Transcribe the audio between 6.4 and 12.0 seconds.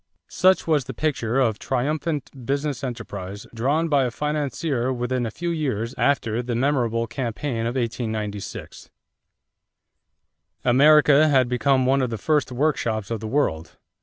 the memorable campaign of 1896. America had become